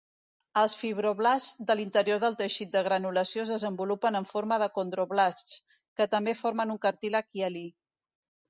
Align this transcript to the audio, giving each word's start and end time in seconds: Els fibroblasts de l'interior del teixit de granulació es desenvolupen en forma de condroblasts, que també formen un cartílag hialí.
Els 0.59 0.75
fibroblasts 0.83 1.67
de 1.71 1.75
l'interior 1.81 2.21
del 2.23 2.37
teixit 2.39 2.71
de 2.77 2.83
granulació 2.87 3.45
es 3.45 3.51
desenvolupen 3.57 4.17
en 4.21 4.27
forma 4.33 4.59
de 4.65 4.71
condroblasts, 4.79 5.55
que 6.01 6.09
també 6.15 6.37
formen 6.41 6.73
un 6.77 6.81
cartílag 6.87 7.31
hialí. 7.41 7.65